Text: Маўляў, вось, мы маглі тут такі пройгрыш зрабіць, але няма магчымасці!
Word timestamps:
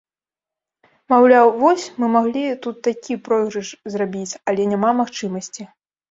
Маўляў, 1.11 1.49
вось, 1.63 1.83
мы 2.03 2.07
маглі 2.15 2.43
тут 2.63 2.79
такі 2.87 3.17
пройгрыш 3.27 3.69
зрабіць, 3.97 4.33
але 4.53 4.65
няма 4.73 4.89
магчымасці! 5.03 5.63